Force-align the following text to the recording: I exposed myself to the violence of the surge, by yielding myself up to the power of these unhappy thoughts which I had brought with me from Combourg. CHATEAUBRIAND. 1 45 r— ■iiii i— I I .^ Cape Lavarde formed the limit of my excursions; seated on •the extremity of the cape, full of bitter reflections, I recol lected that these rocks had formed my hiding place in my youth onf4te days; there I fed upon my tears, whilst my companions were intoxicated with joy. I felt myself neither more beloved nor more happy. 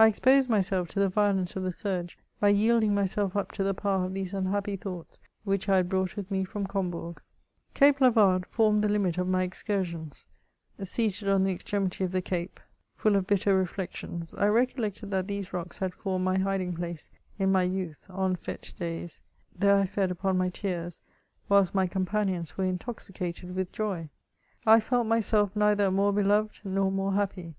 I 0.00 0.08
exposed 0.08 0.48
myself 0.48 0.88
to 0.88 0.98
the 0.98 1.08
violence 1.08 1.54
of 1.54 1.62
the 1.62 1.70
surge, 1.70 2.18
by 2.40 2.48
yielding 2.48 2.92
myself 2.92 3.36
up 3.36 3.52
to 3.52 3.62
the 3.62 3.72
power 3.72 4.04
of 4.04 4.14
these 4.14 4.34
unhappy 4.34 4.74
thoughts 4.74 5.20
which 5.44 5.68
I 5.68 5.76
had 5.76 5.88
brought 5.88 6.16
with 6.16 6.28
me 6.28 6.42
from 6.42 6.66
Combourg. 6.66 7.22
CHATEAUBRIAND. 7.74 7.76
1 7.76 7.76
45 7.76 7.78
r— 7.78 7.78
■iiii 7.78 7.78
i— 7.78 7.78
I 7.78 7.78
I 7.78 7.78
.^ 7.78 7.78
Cape 7.80 8.00
Lavarde 8.00 8.46
formed 8.52 8.82
the 8.82 8.88
limit 8.88 9.18
of 9.18 9.28
my 9.28 9.44
excursions; 9.44 10.26
seated 10.82 11.28
on 11.28 11.44
•the 11.44 11.52
extremity 11.54 12.02
of 12.02 12.10
the 12.10 12.20
cape, 12.20 12.58
full 12.96 13.14
of 13.14 13.28
bitter 13.28 13.56
reflections, 13.56 14.34
I 14.34 14.46
recol 14.48 14.80
lected 14.80 15.12
that 15.12 15.28
these 15.28 15.52
rocks 15.52 15.78
had 15.78 15.94
formed 15.94 16.24
my 16.24 16.36
hiding 16.38 16.74
place 16.74 17.08
in 17.38 17.52
my 17.52 17.62
youth 17.62 18.06
onf4te 18.08 18.74
days; 18.74 19.20
there 19.54 19.76
I 19.76 19.86
fed 19.86 20.10
upon 20.10 20.36
my 20.36 20.48
tears, 20.48 21.00
whilst 21.48 21.76
my 21.76 21.86
companions 21.86 22.58
were 22.58 22.64
intoxicated 22.64 23.54
with 23.54 23.70
joy. 23.70 24.10
I 24.66 24.80
felt 24.80 25.06
myself 25.06 25.54
neither 25.54 25.92
more 25.92 26.12
beloved 26.12 26.62
nor 26.64 26.90
more 26.90 27.12
happy. 27.12 27.54